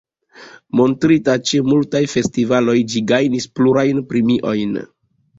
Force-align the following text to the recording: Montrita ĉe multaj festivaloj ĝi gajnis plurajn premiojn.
Montrita 0.77 1.33
ĉe 1.49 1.59
multaj 1.67 2.01
festivaloj 2.13 2.75
ĝi 2.93 3.03
gajnis 3.11 3.45
plurajn 3.59 4.01
premiojn. 4.13 4.73